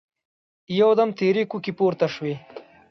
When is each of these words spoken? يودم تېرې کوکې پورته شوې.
يودم 0.79 1.09
تېرې 1.19 1.43
کوکې 1.51 1.71
پورته 1.77 2.07
شوې. 2.13 2.35